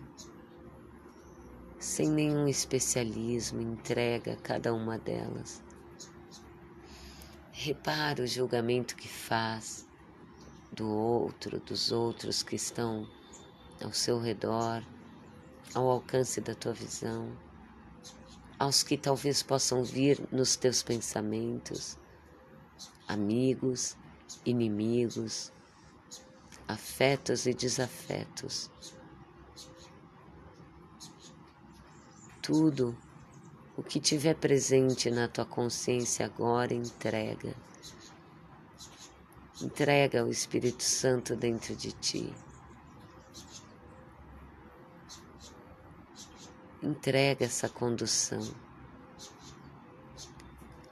sem 1.80 2.08
nenhum 2.08 2.46
especialismo, 2.46 3.60
entrega 3.60 4.36
cada 4.44 4.72
uma 4.72 4.96
delas. 4.96 5.60
Repara 7.50 8.22
o 8.22 8.28
julgamento 8.28 8.94
que 8.94 9.08
faz 9.08 9.84
do 10.70 10.88
outro, 10.88 11.58
dos 11.58 11.90
outros 11.90 12.44
que 12.44 12.54
estão 12.54 13.10
ao 13.82 13.92
seu 13.92 14.20
redor 14.20 14.84
ao 15.74 15.90
alcance 15.90 16.40
da 16.40 16.54
tua 16.54 16.72
visão, 16.72 17.36
aos 18.58 18.82
que 18.82 18.96
talvez 18.96 19.42
possam 19.42 19.82
vir 19.82 20.20
nos 20.30 20.56
teus 20.56 20.82
pensamentos, 20.82 21.98
amigos, 23.08 23.96
inimigos, 24.44 25.52
afetos 26.68 27.46
e 27.46 27.52
desafetos. 27.52 28.70
Tudo 32.40 32.96
o 33.76 33.82
que 33.82 33.98
tiver 33.98 34.34
presente 34.34 35.10
na 35.10 35.26
tua 35.26 35.44
consciência 35.44 36.26
agora, 36.26 36.72
entrega. 36.72 37.54
Entrega 39.60 40.20
ao 40.20 40.28
Espírito 40.28 40.82
Santo 40.82 41.34
dentro 41.34 41.74
de 41.74 41.92
ti. 41.92 42.32
Entrega 46.84 47.46
essa 47.46 47.66
condução. 47.66 48.46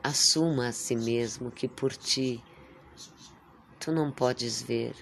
Assuma 0.02 0.68
a 0.68 0.72
si 0.72 0.96
mesmo 0.96 1.50
que 1.50 1.68
por 1.68 1.94
ti 1.94 2.42
tu 3.78 3.92
não 3.92 4.10
podes 4.10 4.62
ver, 4.62 4.96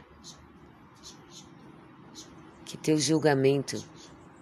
que 2.64 2.76
teu 2.76 2.98
julgamento 2.98 3.80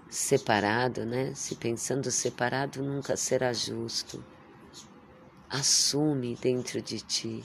separado, 0.09 1.05
né? 1.05 1.35
Se 1.35 1.55
pensando 1.55 2.11
separado 2.11 2.83
nunca 2.83 3.15
será 3.15 3.53
justo. 3.53 4.25
Assume 5.51 6.35
dentro 6.37 6.81
de 6.81 7.03
ti 7.03 7.45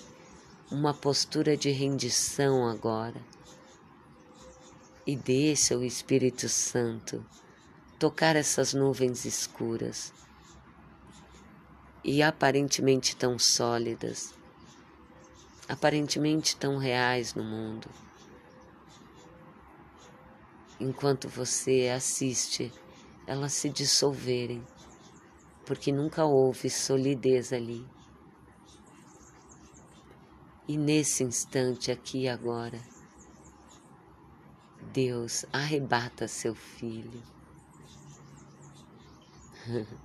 uma 0.72 0.94
postura 0.94 1.58
de 1.58 1.72
rendição 1.72 2.66
agora 2.70 3.22
e 5.06 5.14
deixa 5.14 5.78
o 5.78 5.84
Espírito 5.84 6.48
Santo 6.48 7.26
tocar 8.04 8.36
essas 8.36 8.74
nuvens 8.74 9.24
escuras 9.24 10.12
e 12.04 12.22
aparentemente 12.22 13.16
tão 13.16 13.40
sólidas, 13.40 14.34
aparentemente 15.70 16.58
tão 16.58 16.78
reais 16.78 17.34
no 17.34 17.46
mundo, 17.46 17.90
enquanto 20.82 21.30
você 21.30 21.90
assiste 21.96 22.74
elas 23.26 23.54
se 23.54 23.70
dissolverem, 23.70 24.62
porque 25.66 25.90
nunca 25.90 26.26
houve 26.26 26.70
solidez 26.70 27.54
ali. 27.54 27.88
E 30.68 30.78
nesse 30.78 31.24
instante, 31.24 31.90
aqui 31.90 32.24
e 32.24 32.28
agora, 32.28 32.82
Deus 34.92 35.46
arrebata 35.54 36.28
seu 36.28 36.54
filho 36.54 37.32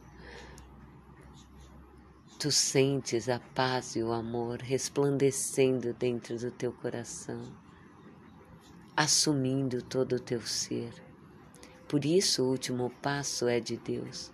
Tu 2.39 2.53
sentes 2.53 3.29
a 3.29 3.41
paz 3.41 3.97
e 3.97 4.03
o 4.03 4.13
amor 4.13 4.61
resplandecendo 4.61 5.93
dentro 5.93 6.39
do 6.39 6.53
teu 6.53 6.73
coração, 6.73 7.43
assumindo 8.97 9.83
todo 9.83 10.15
o 10.15 10.21
teu 10.21 10.41
ser. 10.43 10.93
Por 11.89 12.05
isso, 12.05 12.45
o 12.45 12.51
último 12.51 12.91
passo 13.03 13.49
é 13.49 13.59
de 13.59 13.77
Deus, 13.77 14.31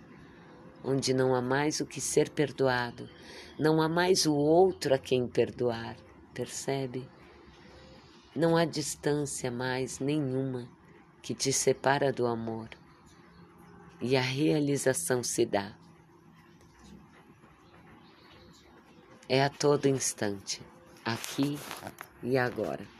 onde 0.83 1.11
não 1.13 1.33
há 1.33 1.41
mais 1.41 1.79
o 1.79 1.85
que 1.87 1.99
ser 1.99 2.29
perdoado, 2.29 3.09
não 3.57 3.81
há 3.81 3.89
mais 3.89 4.27
o 4.27 4.35
outro 4.35 4.93
a 4.93 4.99
quem 4.99 5.27
perdoar, 5.27 5.95
percebe? 6.35 7.09
Não 8.35 8.55
há 8.55 8.65
distância 8.65 9.49
mais 9.49 9.97
nenhuma 9.97 10.69
que 11.23 11.33
te 11.33 11.51
separa 11.51 12.13
do 12.13 12.27
amor 12.27 12.69
e 14.05 14.15
a 14.15 14.21
realização 14.21 15.23
se 15.23 15.47
dá. 15.47 15.73
É 19.27 19.43
a 19.43 19.49
todo 19.49 19.87
instante, 19.87 20.61
aqui 21.03 21.57
e 22.21 22.37
agora. 22.37 22.94